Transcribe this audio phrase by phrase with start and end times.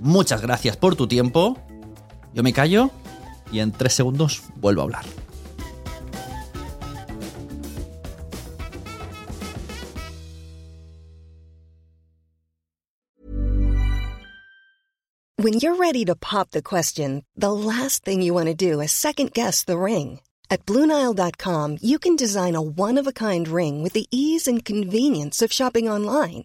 [0.00, 1.56] Muchas gracias por tu tiempo.
[2.34, 2.90] Yo me callo
[3.50, 5.04] y en tres segundos vuelvo a hablar.
[15.38, 18.90] When you're ready to pop the question, the last thing you want to do is
[18.90, 20.20] second guess the ring.
[20.50, 24.64] At Bluenile.com, you can design a one of a kind ring with the ease and
[24.64, 26.44] convenience of shopping online.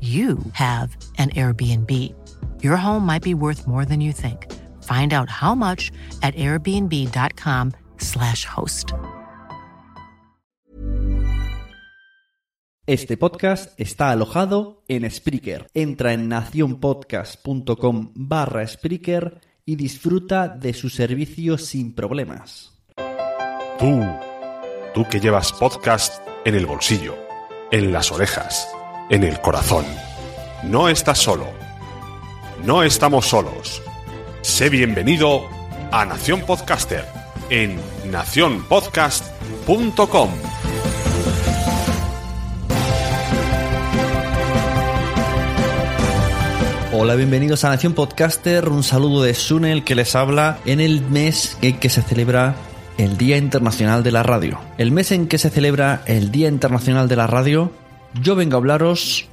[0.00, 1.90] you have an Airbnb.
[2.62, 4.46] Your home might be worth more than you think.
[4.84, 5.90] Find out how much
[6.22, 8.92] at airbnb.com/slash host.
[12.88, 15.66] Este podcast está alojado en Spreaker.
[15.74, 22.80] Entra en nacionpodcast.com barra Spreaker y disfruta de su servicio sin problemas.
[23.78, 24.02] Tú,
[24.94, 27.14] tú que llevas podcast en el bolsillo,
[27.70, 28.66] en las orejas,
[29.10, 29.84] en el corazón.
[30.62, 31.48] No estás solo.
[32.64, 33.82] No estamos solos.
[34.42, 35.42] Sé bienvenido
[35.90, 37.06] a Nación Podcaster
[37.50, 37.80] en
[38.10, 40.30] nacionpodcast.com.
[46.92, 48.68] Hola, bienvenidos a Nación Podcaster.
[48.68, 52.56] Un saludo de Sunel que les habla en el mes en que se celebra
[52.98, 54.58] el Día Internacional de la Radio.
[54.78, 57.70] El mes en que se celebra el Día Internacional de la Radio,
[58.22, 59.28] yo vengo a hablaros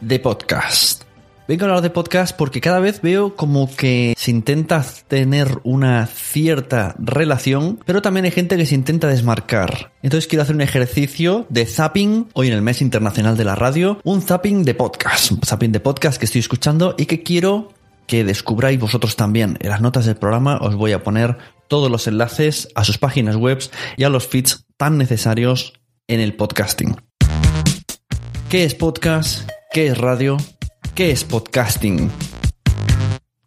[0.00, 1.02] de podcast.
[1.48, 6.06] Vengo a hablar de podcast porque cada vez veo como que se intenta tener una
[6.06, 9.92] cierta relación, pero también hay gente que se intenta desmarcar.
[10.02, 14.00] Entonces quiero hacer un ejercicio de zapping hoy en el mes internacional de la radio,
[14.02, 17.72] un zapping de podcast, un zapping de podcast que estoy escuchando y que quiero
[18.08, 19.56] que descubráis vosotros también.
[19.60, 23.36] En las notas del programa os voy a poner todos los enlaces a sus páginas
[23.36, 23.58] web
[23.96, 25.74] y a los feeds tan necesarios
[26.08, 26.96] en el podcasting.
[28.48, 29.50] ¿Qué es podcast?
[29.72, 30.36] ¿Qué es radio?
[30.94, 32.12] ¿Qué es podcasting?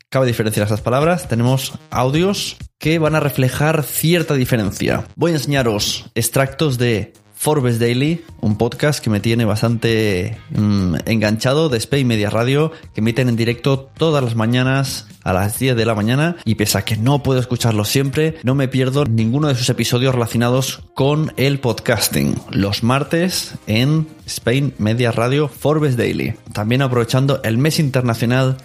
[0.09, 1.29] Cabe diferenciar estas palabras.
[1.29, 5.05] Tenemos audios que van a reflejar cierta diferencia.
[5.15, 11.69] Voy a enseñaros extractos de Forbes Daily, un podcast que me tiene bastante mmm, enganchado
[11.69, 15.85] de Spain Media Radio, que emiten en directo todas las mañanas a las 10 de
[15.85, 19.55] la mañana y pese a que no puedo escucharlo siempre, no me pierdo ninguno de
[19.55, 22.35] sus episodios relacionados con el podcasting.
[22.51, 26.33] Los martes en Spain Media Radio Forbes Daily.
[26.51, 28.57] También aprovechando el mes internacional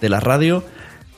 [0.00, 0.62] de la radio,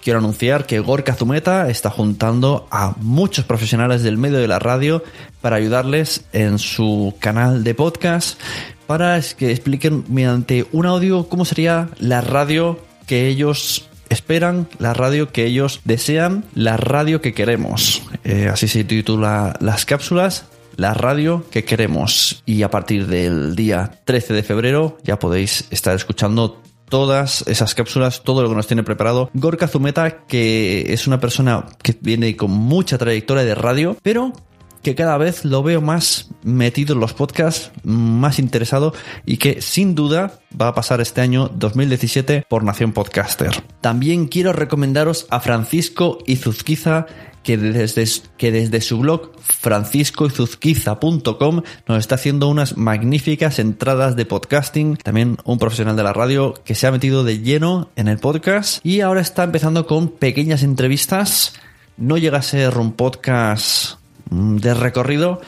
[0.03, 5.03] quiero anunciar que Gorka Zumeta está juntando a muchos profesionales del medio de la radio
[5.41, 8.39] para ayudarles en su canal de podcast
[8.87, 15.33] para que expliquen mediante un audio cómo sería la radio que ellos esperan, la radio
[15.33, 18.03] que ellos desean, la radio que queremos.
[18.25, 20.45] Eh, así se titula las cápsulas
[20.77, 22.43] la radio que queremos.
[22.47, 26.63] Y a partir del día 13 de febrero ya podéis estar escuchando
[26.93, 29.31] todas esas cápsulas, todo lo que nos tiene preparado.
[29.33, 34.35] Gorka Zumeta, que es una persona que viene con mucha trayectoria de radio, pero
[34.83, 38.93] que cada vez lo veo más metido en los podcasts, más interesado
[39.25, 43.63] y que sin duda va a pasar este año 2017 por Nación Podcaster.
[43.81, 47.07] También quiero recomendaros a Francisco Izuzquiza
[47.43, 54.97] que desde, su blog franciscoizuzquiza.com nos está haciendo unas magníficas entradas de podcasting.
[54.97, 58.85] También un profesional de la radio que se ha metido de lleno en el podcast
[58.85, 61.55] y ahora está empezando con pequeñas entrevistas.
[61.97, 63.99] No llega a ser un podcast
[64.31, 65.41] mm, de recorrido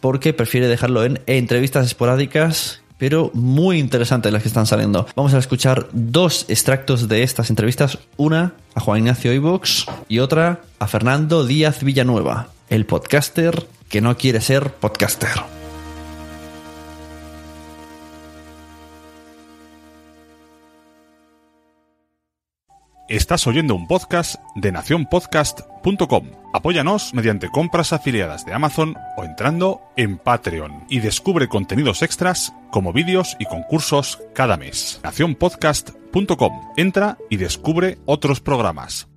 [0.00, 5.06] porque prefiere dejarlo en entrevistas esporádicas pero muy interesantes las que están saliendo.
[5.16, 10.60] Vamos a escuchar dos extractos de estas entrevistas, una a Juan Ignacio Ivox y otra
[10.78, 15.59] a Fernando Díaz Villanueva, el podcaster que no quiere ser podcaster.
[23.10, 26.30] Estás oyendo un podcast de nacionpodcast.com.
[26.54, 32.92] Apóyanos mediante compras afiliadas de Amazon o entrando en Patreon y descubre contenidos extras como
[32.92, 35.00] vídeos y concursos cada mes.
[35.02, 36.52] Nacionpodcast.com.
[36.76, 39.08] Entra y descubre otros programas.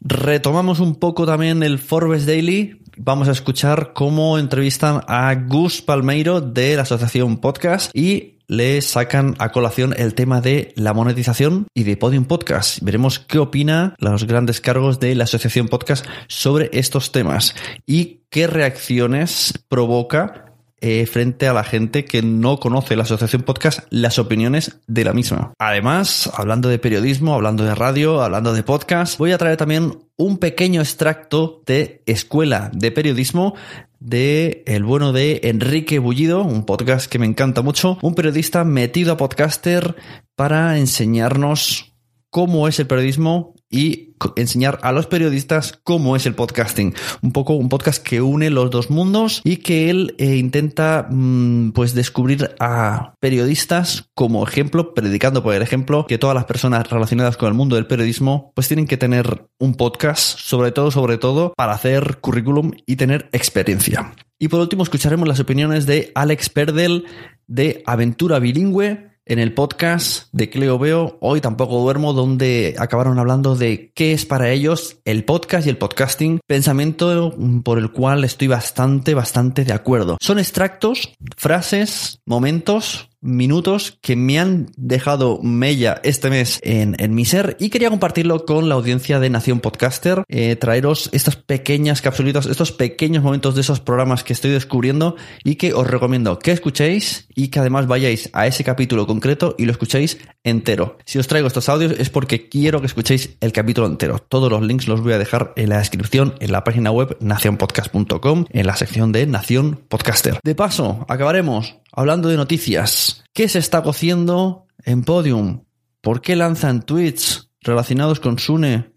[0.00, 2.80] Retomamos un poco también el Forbes Daily.
[2.96, 9.34] Vamos a escuchar cómo entrevistan a Gus Palmeiro de la Asociación Podcast y le sacan
[9.38, 12.80] a colación el tema de la monetización y de Podium Podcast.
[12.82, 17.54] Veremos qué opina los grandes cargos de la Asociación Podcast sobre estos temas
[17.86, 20.52] y qué reacciones provoca
[20.84, 25.12] eh, frente a la gente que no conoce la Asociación Podcast las opiniones de la
[25.12, 25.52] misma.
[25.60, 30.38] Además, hablando de periodismo, hablando de radio, hablando de podcast, voy a traer también un
[30.38, 33.54] pequeño extracto de Escuela de Periodismo
[34.04, 39.12] de el bueno de Enrique Bullido, un podcast que me encanta mucho, un periodista metido
[39.12, 39.94] a podcaster
[40.34, 41.94] para enseñarnos
[42.28, 46.94] cómo es el periodismo y enseñar a los periodistas cómo es el podcasting.
[47.22, 51.72] Un poco un podcast que une los dos mundos y que él eh, intenta mm,
[51.72, 57.36] pues descubrir a periodistas como ejemplo, predicando por el ejemplo que todas las personas relacionadas
[57.36, 61.52] con el mundo del periodismo pues tienen que tener un podcast, sobre todo, sobre todo
[61.56, 64.14] para hacer currículum y tener experiencia.
[64.38, 67.06] Y por último escucharemos las opiniones de Alex Perdel
[67.46, 73.54] de Aventura Bilingüe en el podcast de Cleo Veo, hoy tampoco duermo, donde acabaron hablando
[73.56, 78.48] de qué es para ellos el podcast y el podcasting, pensamiento por el cual estoy
[78.48, 80.18] bastante, bastante de acuerdo.
[80.20, 87.56] Son extractos, frases, momentos minutos que me han dejado mella este mes en, mi ser
[87.58, 92.72] y quería compartirlo con la audiencia de Nación Podcaster, eh, traeros estas pequeñas capsulitas, estos
[92.72, 97.48] pequeños momentos de esos programas que estoy descubriendo y que os recomiendo que escuchéis y
[97.48, 100.98] que además vayáis a ese capítulo concreto y lo escuchéis entero.
[101.04, 104.18] Si os traigo estos audios es porque quiero que escuchéis el capítulo entero.
[104.18, 108.46] Todos los links los voy a dejar en la descripción en la página web nacionpodcast.com
[108.50, 110.40] en la sección de Nación Podcaster.
[110.42, 115.64] De paso, acabaremos Hablando de noticias, ¿qué se está cociendo en Podium?
[116.00, 118.94] ¿Por qué lanzan tweets relacionados con Sune,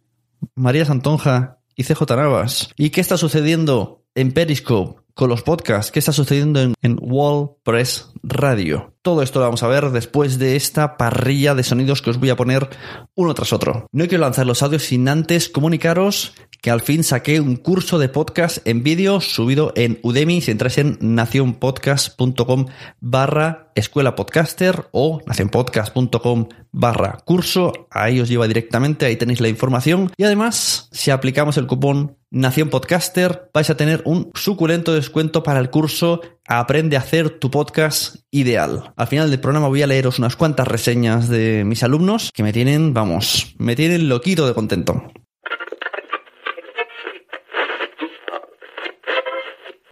[0.55, 2.69] María Santonja y CJ Navas?
[2.77, 5.91] ¿Y qué está sucediendo en Periscope con los podcasts?
[5.91, 8.93] ¿Qué está sucediendo en, en Wall Press Radio?
[9.01, 12.29] Todo esto lo vamos a ver después de esta parrilla de sonidos que os voy
[12.29, 12.69] a poner
[13.15, 13.87] uno tras otro.
[13.91, 16.33] No quiero lanzar los audios sin antes comunicaros
[16.65, 20.41] que al fin saqué un curso de podcast en vídeo subido en Udemy.
[20.41, 22.65] Si entráis en nacionpodcast.com
[22.99, 30.11] barra escuela podcaster o nacionpodcast.com barra curso, ahí os lleva directamente, ahí tenéis la información.
[30.17, 35.61] Y además, si aplicamos el cupón Nación Podcaster, vais a tener un suculento descuento para
[35.61, 38.93] el curso Aprende a hacer tu podcast ideal.
[38.97, 42.51] Al final del programa voy a leeros unas cuantas reseñas de mis alumnos que me
[42.51, 45.13] tienen, vamos, me tienen loquito de contento.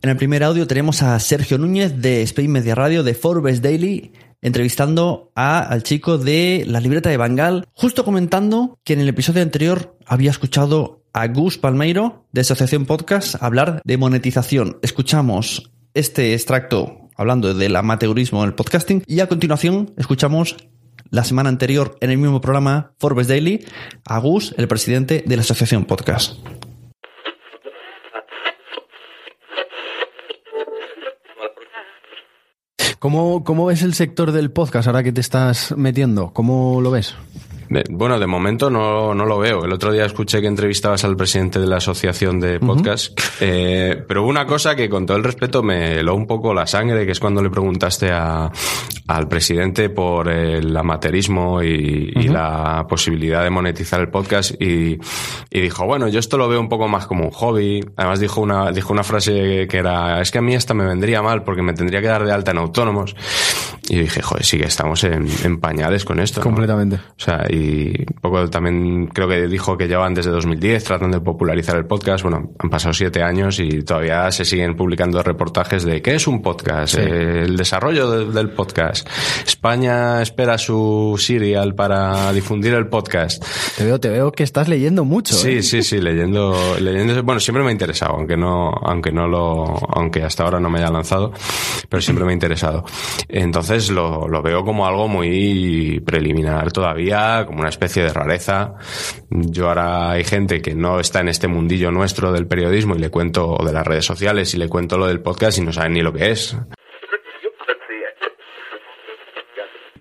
[0.01, 4.11] En el primer audio tenemos a Sergio Núñez de Spain Media Radio de Forbes Daily
[4.41, 9.41] entrevistando a, al chico de la libreta de Bangal, justo comentando que en el episodio
[9.41, 14.79] anterior había escuchado a Gus Palmeiro de Asociación Podcast hablar de monetización.
[14.81, 20.57] Escuchamos este extracto hablando del amateurismo en el podcasting y a continuación escuchamos
[21.11, 23.63] la semana anterior en el mismo programa Forbes Daily
[24.05, 26.33] a Gus, el presidente de la Asociación Podcast.
[32.97, 36.33] ¿Cómo, ¿Cómo ves el sector del podcast ahora que te estás metiendo?
[36.33, 37.15] ¿Cómo lo ves?
[37.89, 39.65] Bueno, de momento no, no, lo veo.
[39.65, 44.25] El otro día escuché que entrevistabas al presidente de la asociación de podcast, eh, pero
[44.25, 47.19] una cosa que con todo el respeto me heló un poco la sangre, que es
[47.19, 48.51] cuando le preguntaste a,
[49.07, 54.97] al presidente por el amateurismo y, la posibilidad de monetizar el podcast y,
[55.51, 57.81] dijo, bueno, yo esto lo veo un poco más como un hobby.
[57.95, 61.21] Además dijo una, dijo una frase que era, es que a mí esta me vendría
[61.21, 63.15] mal porque me tendría que dar de alta en autónomos.
[63.89, 66.41] Y dije, joder, sí que estamos en, pañales con esto.
[66.41, 66.95] Completamente.
[66.95, 71.23] O sea, y un poco también creo que dijo que llevan desde 2010 tratando de
[71.23, 72.23] popularizar el podcast.
[72.23, 76.41] Bueno, han pasado siete años y todavía se siguen publicando reportajes de qué es un
[76.41, 78.92] podcast, eh, el desarrollo del podcast.
[79.45, 83.43] España espera su serial para difundir el podcast.
[83.77, 85.35] Te veo, te veo que estás leyendo mucho.
[85.35, 85.63] Sí, ¿eh?
[85.63, 87.21] sí, sí, leyendo, leyendo.
[87.23, 89.63] Bueno, siempre me ha interesado, aunque no, aunque no lo,
[89.95, 91.31] aunque hasta ahora no me haya lanzado,
[91.89, 92.85] pero siempre me ha interesado.
[93.27, 98.75] Entonces lo, lo veo como algo muy preliminar todavía, como una especie de rareza.
[99.29, 103.09] Yo ahora hay gente que no está en este mundillo nuestro del periodismo y le
[103.09, 105.93] cuento, o de las redes sociales y le cuento lo del podcast y no saben
[105.93, 106.55] ni lo que es.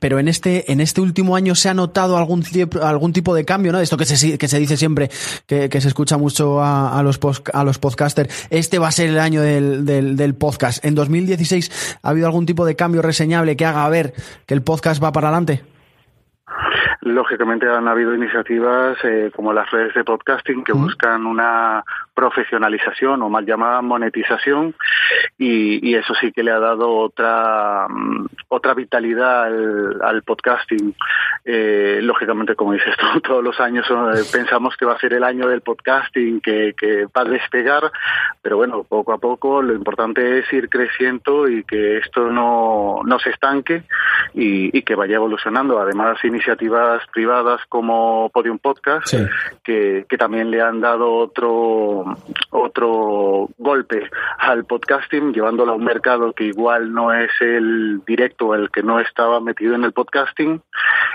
[0.02, 2.44] Pero en este, en este último año se ha notado algún,
[2.82, 3.78] algún tipo de cambio, ¿no?
[3.78, 5.12] Esto que se, que se dice siempre,
[5.46, 7.20] que, se escucha mucho a, los
[7.52, 8.48] a los podcasters.
[8.50, 10.84] Este va a ser el año del, del, del, podcast.
[10.84, 14.12] ¿En 2016 ha habido algún tipo de cambio reseñable que haga ver
[14.44, 15.71] que el podcast va para adelante?
[17.12, 23.28] Lógicamente han habido iniciativas eh, como las redes de podcasting que buscan una profesionalización o
[23.28, 24.74] mal llamada monetización
[25.38, 30.94] y, eso sí que le ha dado otra mm, otra vitalidad al, podcasting.
[31.44, 35.24] Eh, lógicamente, como dices tú, todos los años eh, pensamos que va a ser el
[35.24, 37.90] año del podcasting, que, que va a despegar,
[38.40, 43.18] pero bueno, poco a poco lo importante es ir creciendo y que esto no, no
[43.18, 43.84] se estanque
[44.34, 45.78] y, y que vaya evolucionando.
[45.78, 49.14] Además, iniciativas privadas como Podium Podcast,
[49.62, 52.16] que, que también le han dado otro,
[52.50, 58.70] otro golpe al podcasting, llevándolo a un mercado que igual no es el directo, el
[58.70, 60.60] que no estaba metido en el podcasting.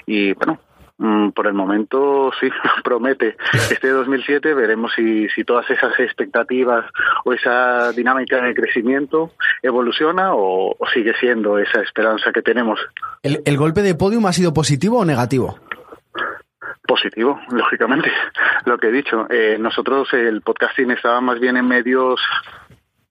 [0.06, 0.60] Y bueno,
[0.98, 2.50] mm, por el momento sí,
[2.84, 3.36] promete.
[3.54, 6.86] Este 2007 veremos si, si todas esas expectativas
[7.26, 12.80] o esa dinámica de crecimiento evoluciona o, sigue siendo esa esperanza que tenemos.
[13.24, 15.60] ¿El, ¿El, golpe de podium ha sido positivo o negativo?
[16.88, 18.12] Positivo, lógicamente.
[18.66, 22.22] Lo que he dicho, eh, nosotros el podcasting estaba más bien en medios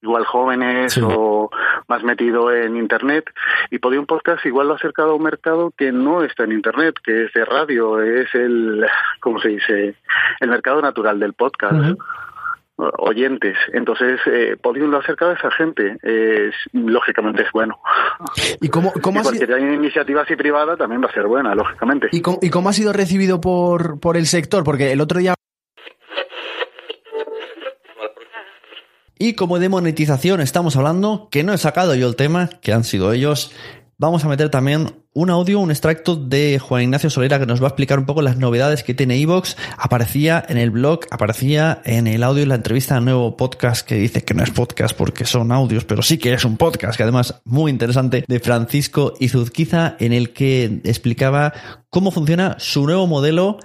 [0.03, 1.51] igual jóvenes o
[1.89, 3.29] más metido en internet
[3.71, 6.95] y Podium Podcast igual lo ha acercado a un mercado que no está en internet,
[7.03, 8.87] que es de radio, es el,
[9.21, 9.97] ¿cómo se dice?
[10.41, 11.99] El mercado natural del podcast
[12.77, 13.57] oyentes.
[13.73, 15.97] Entonces, eh, Podium lo ha acercado a esa gente.
[16.73, 17.79] Lógicamente es bueno.
[18.61, 22.09] ¿Y cómo, cómo y cualquier iniciativa así privada también va a ser buena, lógicamente.
[22.13, 24.65] ¿Y cómo, ¿Y cómo ha sido recibido por, por el sector?
[24.65, 25.35] Porque el otro día...
[29.19, 32.85] Y como de monetización estamos hablando, que no he sacado yo el tema, que han
[32.85, 33.57] sido ellos,
[33.97, 37.65] vamos a meter también un audio, un extracto de Juan Ignacio Solera que nos va
[37.65, 39.57] a explicar un poco las novedades que tiene Evox.
[39.79, 43.95] Aparecía en el blog, aparecía en el audio y la entrevista al nuevo podcast que
[43.95, 47.03] dice que no es podcast porque son audios, pero sí que es un podcast, que
[47.03, 51.55] además muy interesante, de Francisco Izuzquiza, en el que explicaba
[51.89, 53.59] cómo funciona su nuevo modelo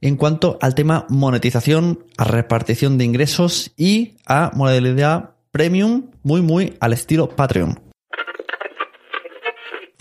[0.00, 6.78] en cuanto al tema monetización, a repartición de ingresos y a modalidad premium, muy, muy
[6.80, 7.83] al estilo Patreon.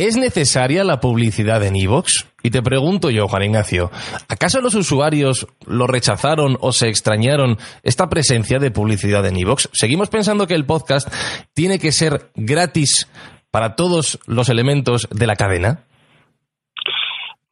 [0.05, 2.25] ¿Es necesaria la publicidad en iVoox?
[2.43, 3.89] Y te pregunto yo, Juan Ignacio,
[4.27, 9.69] ¿acaso los usuarios lo rechazaron o se extrañaron esta presencia de publicidad en iVoox?
[9.71, 11.07] ¿Seguimos pensando que el podcast
[11.53, 13.09] tiene que ser gratis
[13.49, 15.85] para todos los elementos de la cadena?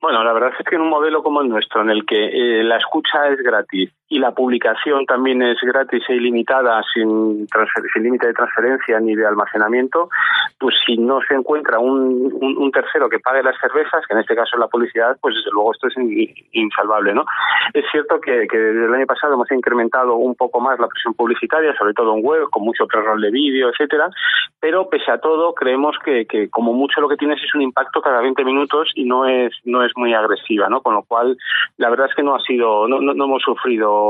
[0.01, 2.65] Bueno, la verdad es que en un modelo como el nuestro, en el que eh,
[2.65, 7.47] la escucha es gratis y la publicación también es gratis e ilimitada, sin,
[7.93, 10.09] sin límite de transferencia ni de almacenamiento,
[10.59, 14.35] pues si no se encuentra un, un, tercero que pague las cervezas, que en este
[14.35, 15.95] caso es la publicidad, pues desde luego esto es
[16.51, 17.13] insalvable.
[17.13, 17.23] ¿no?
[17.73, 21.13] Es cierto que, que, desde el año pasado hemos incrementado un poco más la presión
[21.13, 24.09] publicitaria, sobre todo en web, con mucho pre-roll de vídeo, etcétera,
[24.59, 28.01] pero pese a todo creemos que, que como mucho lo que tienes es un impacto
[28.01, 30.81] cada 20 minutos y no es, no es muy agresiva, ¿no?
[30.81, 31.37] Con lo cual,
[31.77, 34.00] la verdad es que no ha sido, no, no hemos sufrido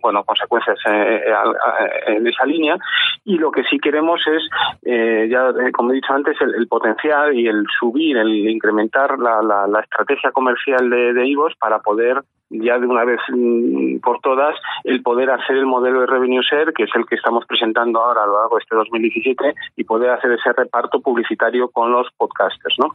[0.00, 2.76] bueno consecuencias eh, eh, en esa línea.
[3.24, 4.42] Y lo que sí queremos es
[4.84, 9.80] eh, ya como he dicho antes el, potencial y el subir el incrementar la, la,
[9.80, 15.02] estrategia comercial de, de IVOS para poder ya de una vez mm, por todas el
[15.02, 18.26] poder hacer el modelo de revenue share, que es el que estamos presentando ahora a
[18.26, 22.94] lo largo de este 2017, y poder hacer ese reparto publicitario con los podcasters, ¿no?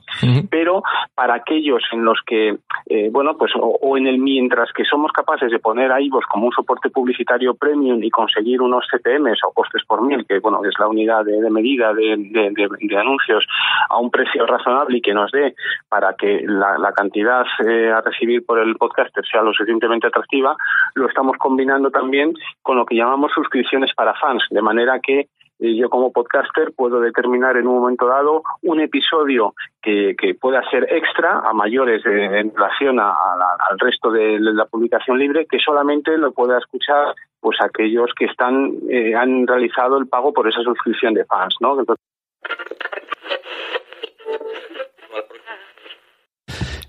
[0.49, 0.83] Pero
[1.15, 5.51] para aquellos en los que, eh, bueno, pues o, en el mientras que somos capaces
[5.51, 9.83] de poner a IVOS como un soporte publicitario premium y conseguir unos CPMs o costes
[9.85, 13.45] por mil, que bueno, es la unidad de, medida de, de, anuncios
[13.89, 15.55] a un precio razonable y que nos dé
[15.89, 20.55] para que la, la cantidad eh, a recibir por el podcaster sea lo suficientemente atractiva,
[20.95, 25.27] lo estamos combinando también con lo que llamamos suscripciones para fans, de manera que
[25.61, 30.87] eh, yo como podcaster puedo determinar en un momento dado un episodio que, pueda ser
[30.91, 36.57] extra a mayores en relación al resto de la publicación libre que solamente lo pueda
[36.57, 41.55] escuchar pues aquellos que están eh, han realizado el pago por esa suscripción de fans
[41.59, 41.77] no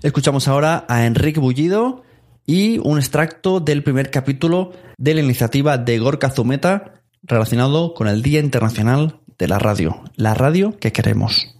[0.01, 2.03] Escuchamos ahora a Enrique Bullido
[2.45, 8.21] y un extracto del primer capítulo de la iniciativa de Gorka Zumeta relacionado con el
[8.21, 11.53] Día Internacional de la Radio, la radio que queremos.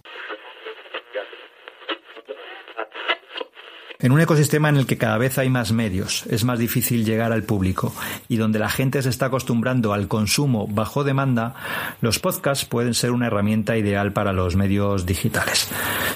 [4.04, 7.32] En un ecosistema en el que cada vez hay más medios, es más difícil llegar
[7.32, 7.94] al público
[8.28, 11.54] y donde la gente se está acostumbrando al consumo bajo demanda,
[12.02, 15.70] los podcasts pueden ser una herramienta ideal para los medios digitales.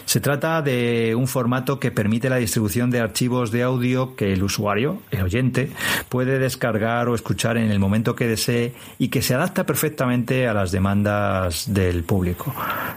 [0.09, 4.43] Se trata de un formato que permite la distribución de archivos de audio que el
[4.43, 5.71] usuario, el oyente,
[6.09, 10.55] puede descargar o escuchar en el momento que desee y que se adapta perfectamente a
[10.55, 12.55] las demandas del público.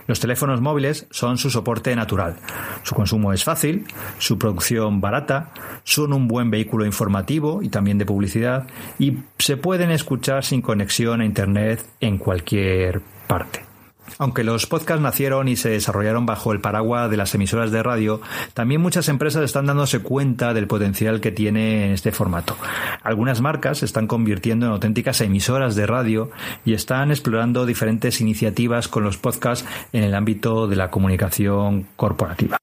[0.07, 2.37] Los teléfonos móviles son su soporte natural.
[2.83, 3.87] Su consumo es fácil,
[4.17, 5.51] su producción barata,
[5.83, 8.67] son un buen vehículo informativo y también de publicidad
[8.99, 13.70] y se pueden escuchar sin conexión a Internet en cualquier parte.
[14.17, 18.21] Aunque los podcasts nacieron y se desarrollaron bajo el paraguas de las emisoras de radio,
[18.53, 22.55] también muchas empresas están dándose cuenta del potencial que tiene este formato.
[23.03, 26.29] Algunas marcas se están convirtiendo en auténticas emisoras de radio
[26.65, 32.57] y están explorando diferentes iniciativas con los podcasts en el ámbito de la comunicación corporativa.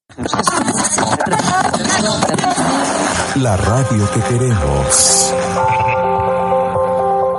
[3.36, 5.34] La radio que queremos.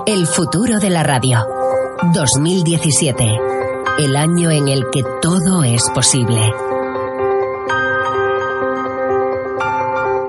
[0.06, 1.40] El futuro de la radio.
[2.14, 3.49] 2017.
[4.00, 6.40] El año en el que todo es posible.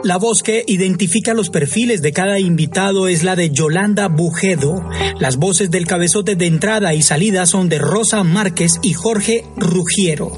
[0.03, 4.83] La voz que identifica los perfiles de cada invitado es la de Yolanda Bujedo.
[5.21, 10.33] Las voces del cabezote de entrada y salida son de Rosa Márquez y Jorge Rugiero.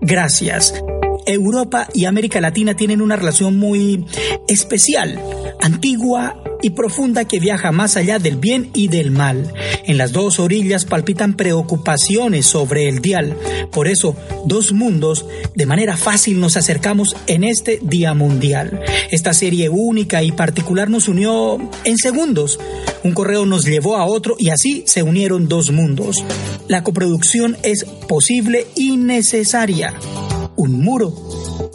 [0.00, 0.72] Gracias.
[1.26, 4.06] Europa y América Latina tienen una relación muy
[4.46, 5.20] especial,
[5.60, 9.52] antigua y profunda que viaja más allá del bien y del mal.
[9.84, 13.36] En las dos orillas palpitan preocupaciones sobre el dial.
[13.70, 18.80] Por eso, dos mundos, de manera fácil nos acercamos en este Día Mundial.
[19.10, 22.58] Esta serie única y particular nos unió en segundos.
[23.02, 26.24] Un correo nos llevó a otro y así se unieron dos mundos.
[26.68, 29.94] La coproducción es posible y necesaria
[30.56, 31.12] un muro.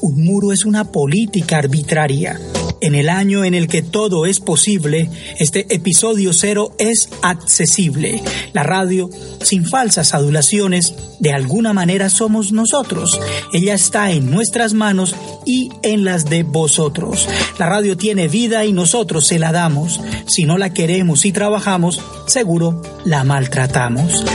[0.02, 2.39] Un muro es una política arbitraria.
[2.82, 5.08] En el año en el que todo es posible,
[5.39, 8.24] este episodio cero es accesible.
[8.54, 9.08] La radio,
[9.44, 13.20] sin falsas adulaciones, de alguna manera somos nosotros.
[13.54, 15.15] Ella está en nuestras manos
[15.46, 17.30] y en las de vosotros.
[17.60, 20.02] La radio tiene vida y nosotros se la damos.
[20.26, 24.26] Si no la queremos y trabajamos, seguro la maltratamos.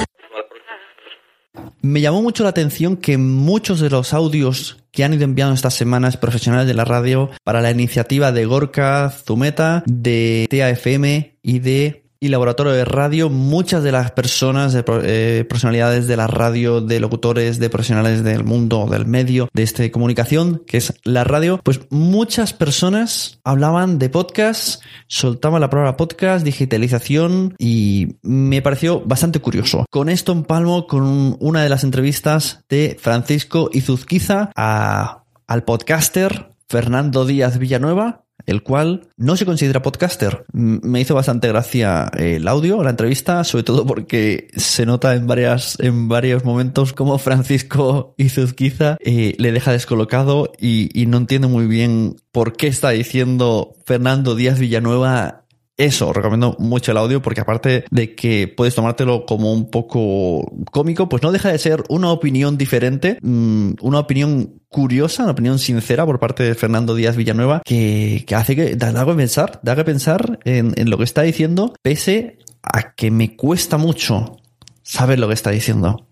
[1.83, 5.75] Me llamó mucho la atención que muchos de los audios que han ido enviando estas
[5.75, 12.06] semanas profesionales de la radio para la iniciativa de Gorka Zumeta, de TAFM y de
[12.21, 17.59] y laboratorio de radio, muchas de las personas, eh, personalidades de la radio, de locutores,
[17.59, 22.53] de profesionales del mundo, del medio, de este comunicación, que es la radio, pues muchas
[22.53, 29.87] personas hablaban de podcast, soltaban la palabra podcast, digitalización y me pareció bastante curioso.
[29.91, 36.51] Con esto en palmo con una de las entrevistas de Francisco Izuzquiza a, al podcaster
[36.69, 40.45] Fernando Díaz Villanueva, el cual no se considera podcaster.
[40.53, 45.79] Me hizo bastante gracia el audio, la entrevista, sobre todo porque se nota en varias,
[45.81, 51.67] en varios momentos como Francisco Izuzquiza eh, le deja descolocado y, y no entiende muy
[51.67, 55.46] bien por qué está diciendo Fernando Díaz Villanueva
[55.77, 61.09] eso, recomiendo mucho el audio porque aparte de que puedes tomártelo como un poco cómico,
[61.09, 66.07] pues no deja de ser una opinión diferente, mm, una opinión curiosa, una opinión sincera
[66.07, 70.39] por parte de Fernando Díaz Villanueva que, hace que da algo pensar, da que pensar
[70.45, 74.39] en, en lo que está diciendo, pese a que me cuesta mucho
[74.83, 76.06] saber lo que está diciendo.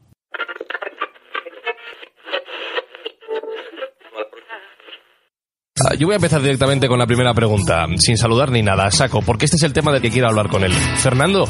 [5.99, 9.44] Yo voy a empezar directamente con la primera pregunta, sin saludar ni nada, saco, porque
[9.44, 10.73] este es el tema del que quiero hablar con él.
[10.73, 11.44] Fernando,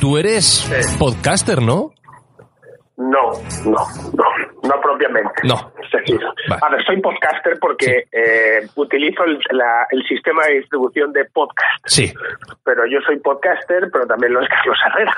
[0.00, 1.90] tú eres podcaster, ¿no?
[2.96, 3.30] No,
[3.64, 3.72] no,
[4.12, 4.24] no,
[4.62, 5.32] no propiamente.
[5.44, 5.72] No.
[5.82, 11.10] Es decir, a ver, soy podcaster porque eh, utilizo el, la- el sistema de distribución
[11.12, 11.82] de podcast.
[11.86, 12.12] Sí.
[12.62, 15.14] Pero yo soy podcaster, pero también lo es Carlos Herrera.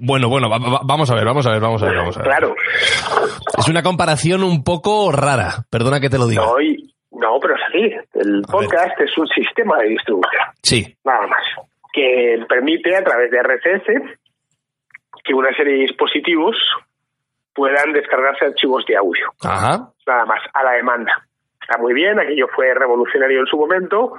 [0.00, 2.20] Bueno, bueno, va- va- vamos a ver, vamos a ver, vamos a ver, vamos a
[2.20, 2.28] ver.
[2.28, 2.54] Claro.
[3.56, 6.42] Es una comparación un poco rara, perdona que te lo diga.
[7.20, 7.94] No, pero es así.
[8.14, 10.42] El podcast es un sistema de distribución.
[10.62, 10.96] Sí.
[11.04, 11.42] nada más,
[11.92, 14.18] que permite a través de RCS
[15.24, 16.56] que una serie de dispositivos
[17.54, 19.90] puedan descargarse archivos de audio, Ajá.
[20.06, 21.12] nada más, a la demanda.
[21.60, 24.14] Está muy bien, aquello fue revolucionario en su momento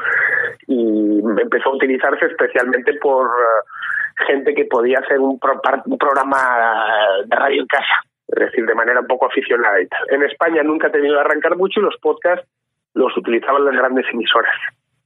[0.67, 6.85] y empezó a utilizarse especialmente por eh, gente que podía hacer un, pro- un programa
[7.25, 10.05] de radio en casa, es decir, de manera un poco aficionada y tal.
[10.09, 12.45] En España nunca ha tenido que arrancar mucho y los podcasts
[12.93, 14.53] los utilizaban las grandes emisoras,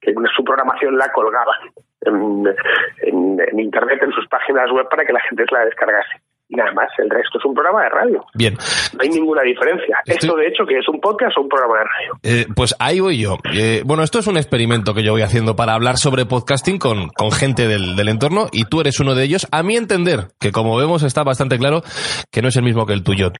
[0.01, 1.59] que su programación la colgaban
[2.01, 2.45] en,
[3.03, 6.21] en- en internet, en sus páginas web para que la gente se la descargase.
[6.49, 8.25] Y nada más, el resto es un programa de radio.
[8.35, 8.53] Bien,
[8.93, 9.97] No hay ninguna diferencia.
[10.05, 12.13] Esto, de hecho, que es un podcast o un programa de radio.
[12.21, 13.37] eh, pues ahí voy yo.
[13.55, 17.07] Eh, bueno, esto es un experimento que yo voy haciendo para hablar sobre podcasting con,
[17.09, 19.47] con gente del, del entorno y tú eres uno de ellos.
[19.51, 21.81] A mi entender, que como vemos está bastante claro
[22.31, 23.31] que no es el mismo que el tuyo.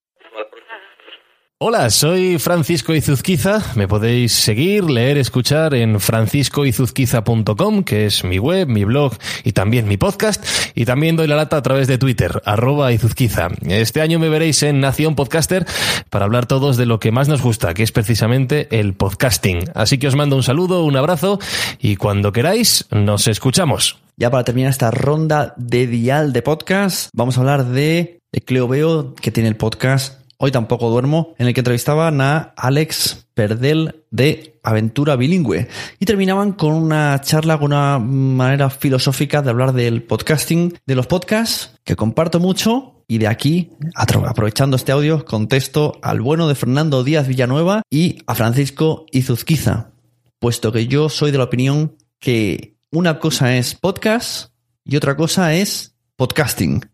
[1.66, 3.62] Hola, soy Francisco Izuzquiza.
[3.76, 9.14] Me podéis seguir, leer, escuchar en franciscoizuzquiza.com, que es mi web, mi blog
[9.46, 10.46] y también mi podcast.
[10.76, 13.48] Y también doy la lata a través de Twitter, arroba Izuzquiza.
[13.62, 15.66] Este año me veréis en Nación Podcaster
[16.10, 19.70] para hablar todos de lo que más nos gusta, que es precisamente el podcasting.
[19.74, 21.40] Así que os mando un saludo, un abrazo
[21.80, 24.00] y cuando queráis nos escuchamos.
[24.18, 29.16] Ya para terminar esta ronda de dial de podcast, vamos a hablar de Cleo Veo,
[29.16, 34.60] que tiene el podcast Hoy tampoco duermo, en el que entrevistaban a Alex Perdel de
[34.64, 35.68] Aventura Bilingüe.
[36.00, 41.08] Y terminaban con una charla, con una manera filosófica de hablar del podcasting, de los
[41.08, 42.90] podcasts, que comparto mucho.
[43.08, 48.34] Y de aquí, aprovechando este audio, contesto al bueno de Fernando Díaz Villanueva y a
[48.34, 49.92] Francisco Izuzquiza,
[50.40, 54.52] puesto que yo soy de la opinión que una cosa es podcast
[54.86, 56.93] y otra cosa es podcasting.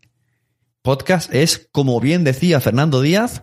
[0.82, 3.42] Podcast es, como bien decía Fernando Díaz,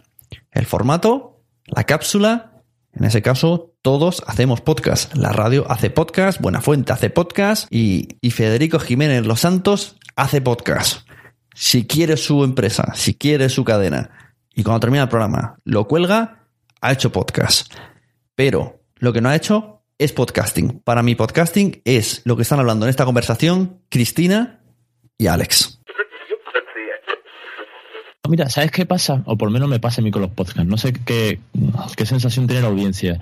[0.52, 2.64] el formato, la cápsula.
[2.94, 5.16] En ese caso, todos hacemos podcast.
[5.16, 11.08] La radio hace podcast, Buenafuente hace podcast y, y Federico Jiménez Los Santos hace podcast.
[11.54, 16.48] Si quiere su empresa, si quiere su cadena y cuando termina el programa lo cuelga,
[16.82, 17.72] ha hecho podcast.
[18.34, 20.80] Pero lo que no ha hecho es podcasting.
[20.80, 24.64] Para mí, podcasting es lo que están hablando en esta conversación Cristina
[25.20, 25.77] y Alex.
[28.28, 29.24] Mira, ¿sabes qué pasa?
[29.26, 30.66] O por lo menos me pasa a mí con los podcasts.
[30.66, 31.40] No sé qué,
[31.96, 33.20] qué sensación tiene la audiencia.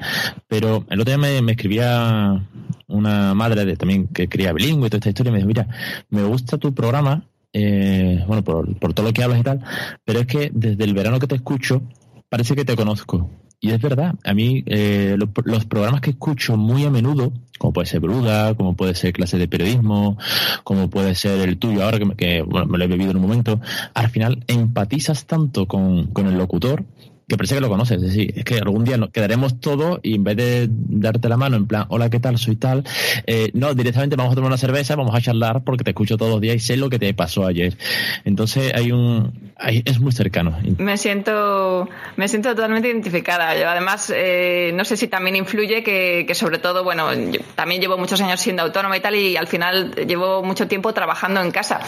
[0.48, 2.44] Pero el otro día me, escribía
[2.88, 5.68] una madre también que cría bilingüe y toda esta historia y me dijo, mira,
[6.10, 9.64] me gusta tu programa, eh, bueno, por, por todo lo que hablas y tal,
[10.04, 11.82] pero es que desde el verano que te escucho,
[12.30, 13.30] parece que te conozco.
[13.60, 17.74] Y es verdad, a mí eh, los, los programas que escucho muy a menudo, como
[17.74, 20.18] puede ser Bruda, como puede ser clase de periodismo,
[20.64, 23.18] como puede ser el tuyo ahora, que, me- que, bueno, me lo he bebido en
[23.18, 23.60] un momento,
[23.94, 26.84] al final empatizas tanto con, con el locutor
[27.28, 27.98] que parece que lo conoces.
[27.98, 31.38] Es decir, es que algún día nos quedaremos todos y en vez de darte la
[31.38, 32.38] mano en plan, hola, ¿qué tal?
[32.38, 32.84] Soy tal,
[33.26, 36.32] eh, no, directamente vamos a tomar una cerveza, vamos a charlar porque te escucho todos
[36.32, 37.78] los días y sé lo que te pasó ayer.
[38.26, 39.52] Entonces hay un...
[39.58, 40.58] hay- es muy cercano.
[40.78, 43.56] Me siento, me siento totalmente identificada.
[43.60, 47.82] Yo además, eh, no sé si también influye que, que sobre todo, bueno, yo también
[47.82, 51.52] llevo muchos años siendo autónoma y tal, y al final llevo mucho tiempo trabajando en
[51.52, 51.80] casa.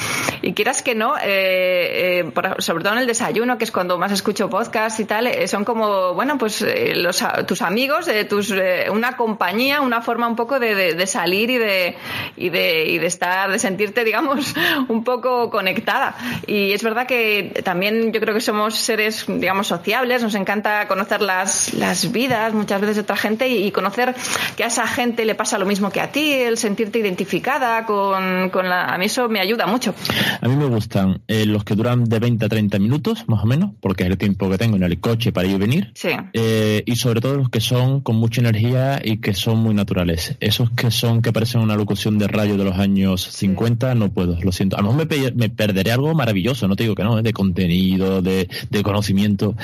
[0.42, 4.12] Y quieras que no, eh, eh, sobre todo en el desayuno, que es cuando más
[4.12, 8.52] escucho podcast y tal, eh, son como, bueno, pues eh, los, tus amigos, eh, tus,
[8.52, 11.96] eh, una compañía, una forma un poco de, de- de salir y de,
[12.36, 14.54] y de, y de estar, de sentirte, digamos,
[14.88, 16.16] un poco conectada.
[16.48, 21.22] Y es verdad que también yo creo que somos seres, digamos, sociables, nos encanta conocer
[21.22, 24.16] las, las vidas muchas veces de otra gente y, y conocer
[24.56, 28.50] que a esa gente le pasa lo mismo que a ti, el sentirte identificada con,
[28.50, 28.86] con la...
[28.94, 29.94] A mí eso me ayuda mucho.
[30.42, 33.48] A mí me gustan eh, los que duran de 20 a 30 minutos, más o
[33.48, 35.92] menos, porque es el tiempo que tengo en el coche para ir y venir.
[35.96, 36.10] Sí.
[36.34, 40.36] Eh, y sobre todo los que son con mucha energía y que son muy naturales.
[40.40, 44.38] Esos que son que parecen una locución de radio de los años 50, no puedo,
[44.42, 44.78] lo siento.
[44.78, 47.22] A lo mejor me, me perderé algo maravilloso, no te digo que no, ¿eh?
[47.22, 49.56] de contenido, de, de conocimiento,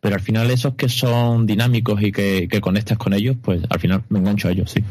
[0.00, 3.80] pero al final esos que son dinámicos y que, que conectas con ellos, pues al
[3.80, 4.82] final me engancho a ellos, sí.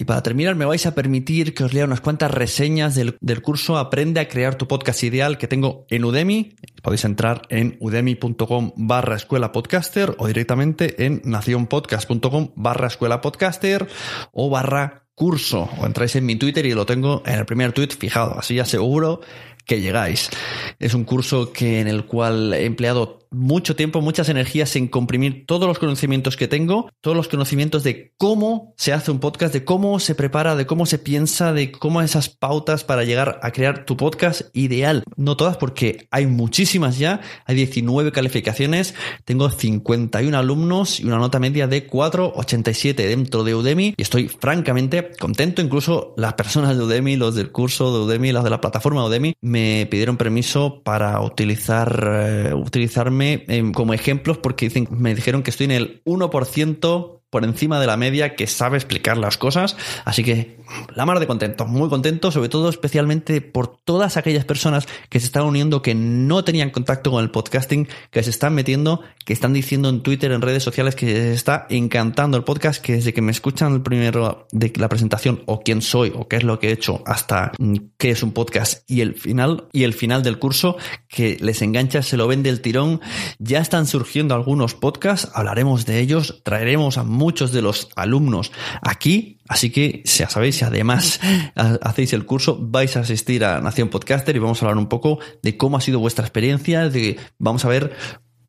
[0.00, 3.42] Y para terminar, me vais a permitir que os lea unas cuantas reseñas del, del,
[3.42, 6.56] curso Aprende a crear tu podcast ideal que tengo en Udemy.
[6.82, 13.88] Podéis entrar en udemy.com barra escuela podcaster o directamente en nacionpodcast.com barra escuela podcaster
[14.32, 15.68] o barra curso.
[15.78, 18.38] O entráis en mi Twitter y lo tengo en el primer tweet fijado.
[18.38, 19.20] Así ya seguro
[19.64, 20.30] que llegáis.
[20.78, 25.46] Es un curso que en el cual he empleado mucho tiempo, muchas energías en comprimir
[25.46, 29.64] todos los conocimientos que tengo, todos los conocimientos de cómo se hace un podcast, de
[29.64, 33.84] cómo se prepara, de cómo se piensa, de cómo esas pautas para llegar a crear
[33.84, 35.04] tu podcast ideal.
[35.16, 38.94] No todas porque hay muchísimas ya, hay 19 calificaciones,
[39.24, 45.12] tengo 51 alumnos y una nota media de 4,87 dentro de Udemy y estoy francamente
[45.20, 45.62] contento.
[45.62, 49.34] Incluso las personas de Udemy, los del curso de Udemy, las de la plataforma Udemy,
[49.50, 55.64] me pidieron permiso para utilizar, eh, utilizarme como ejemplos porque dicen, me dijeron que estoy
[55.64, 59.76] en el 1% por encima de la media que sabe explicar las cosas.
[60.04, 60.60] Así que
[60.94, 65.26] la mar de contento, muy contento, sobre todo especialmente por todas aquellas personas que se
[65.26, 69.52] están uniendo, que no tenían contacto con el podcasting, que se están metiendo, que están
[69.52, 73.22] diciendo en Twitter, en redes sociales que les está encantando el podcast, que desde que
[73.22, 76.68] me escuchan el primero de la presentación o quién soy o qué es lo que
[76.68, 80.38] he hecho hasta mm, qué es un podcast y el final y el final del
[80.38, 80.76] curso
[81.08, 83.00] que les engancha, se lo vende el tirón.
[83.38, 88.50] Ya están surgiendo algunos podcasts, hablaremos de ellos, traeremos a muchos de los alumnos
[88.82, 89.38] aquí.
[89.46, 91.20] Así que ya sabéis, si además
[91.82, 95.20] hacéis el curso, vais a asistir a Nación Podcaster y vamos a hablar un poco
[95.42, 97.94] de cómo ha sido vuestra experiencia, de vamos a ver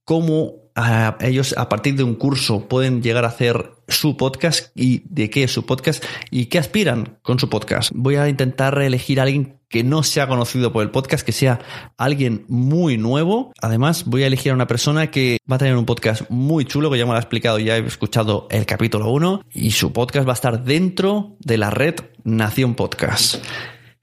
[0.06, 5.04] cómo a ellos a partir de un curso pueden llegar a hacer su podcast y
[5.10, 7.92] de qué es su podcast y qué aspiran con su podcast.
[7.94, 11.60] Voy a intentar elegir a alguien que no sea conocido por el podcast, que sea
[11.98, 13.54] alguien muy nuevo.
[13.62, 16.92] Además, voy a elegir a una persona que va a tener un podcast muy chulo,
[16.92, 20.28] que ya me lo ha explicado, ya he escuchado el capítulo 1, y su podcast
[20.28, 23.44] va a estar dentro de la red Nación Podcast.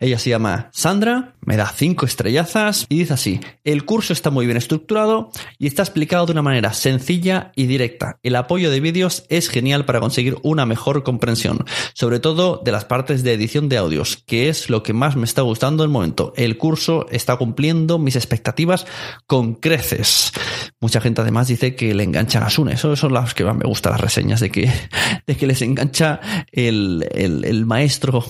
[0.00, 4.46] Ella se llama Sandra, me da cinco estrellazas y dice así, el curso está muy
[4.46, 8.20] bien estructurado y está explicado de una manera sencilla y directa.
[8.22, 12.84] El apoyo de vídeos es genial para conseguir una mejor comprensión, sobre todo de las
[12.84, 16.32] partes de edición de audios, que es lo que más me está gustando el momento.
[16.36, 18.86] El curso está cumpliendo mis expectativas
[19.26, 20.32] con creces.
[20.80, 23.92] Mucha gente además dice que le enganchan a Sune, eso son las que me gustan
[23.92, 24.70] las reseñas, de que,
[25.26, 26.20] de que les engancha
[26.52, 28.24] el, el, maestro,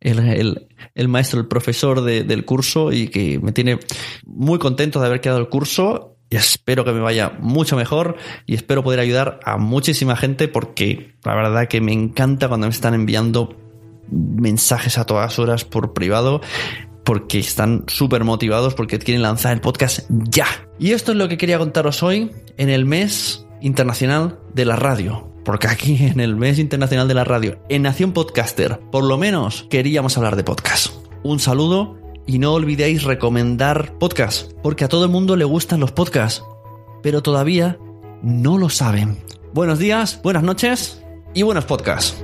[0.00, 0.68] el, el
[1.08, 3.78] maestro, el profesor del curso y que me tiene
[4.24, 8.16] muy contento de haber quedado el curso y espero que me vaya mucho mejor
[8.46, 12.72] y espero poder ayudar a muchísima gente porque la verdad que me encanta cuando me
[12.72, 13.56] están enviando
[14.10, 16.40] mensajes a todas horas por privado
[17.04, 20.46] porque están súper motivados porque quieren lanzar el podcast ya.
[20.78, 25.33] Y esto es lo que quería contaros hoy en el mes internacional de la radio
[25.44, 29.66] porque aquí en el mes internacional de la radio, en Nación Podcaster, por lo menos
[29.70, 30.94] queríamos hablar de podcast.
[31.22, 35.92] Un saludo y no olvidéis recomendar podcast, porque a todo el mundo le gustan los
[35.92, 36.42] podcasts,
[37.02, 37.78] pero todavía
[38.22, 39.18] no lo saben.
[39.52, 41.02] Buenos días, buenas noches
[41.34, 42.23] y buenos podcasts.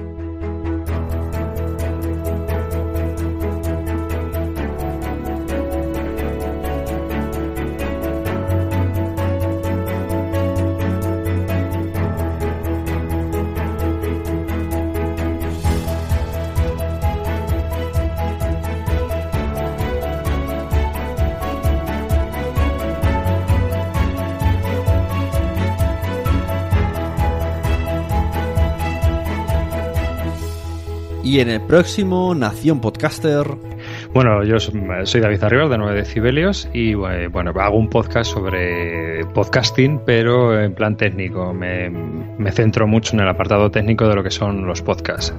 [31.40, 33.46] En el próximo Nación Podcaster.
[34.12, 39.24] Bueno, yo soy David Arribas de 9 Decibelios y eh, bueno, hago un podcast sobre
[39.33, 41.55] podcasting, pero en plan técnico.
[41.55, 45.35] Me, me centro mucho en el apartado técnico de lo que son los podcasts.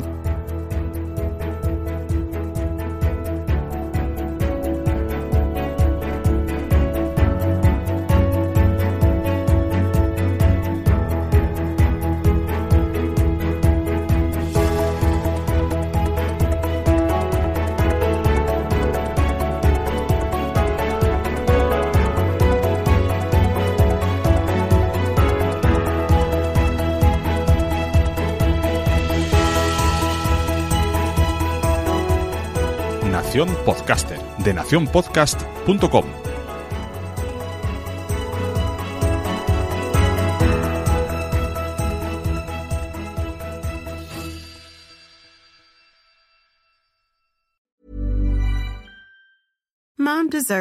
[33.61, 36.20] Podcaster de nacionpodcast.com.